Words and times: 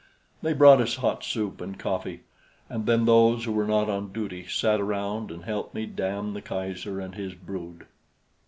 They 0.41 0.53
brought 0.53 0.81
us 0.81 0.95
hot 0.95 1.23
soup 1.23 1.61
and 1.61 1.77
coffee, 1.77 2.21
and 2.69 2.87
then 2.87 3.05
those 3.05 3.45
who 3.45 3.51
were 3.51 3.67
not 3.67 3.87
on 3.87 4.11
duty 4.11 4.47
sat 4.47 4.81
around 4.81 5.29
and 5.29 5.43
helped 5.45 5.75
me 5.75 5.85
damn 5.85 6.33
the 6.33 6.41
Kaiser 6.41 6.99
and 6.99 7.13
his 7.13 7.35
brood. 7.35 7.85